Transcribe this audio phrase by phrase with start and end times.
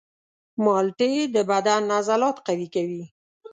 [0.63, 3.03] مالټې د بدن عضلات قوي کوي.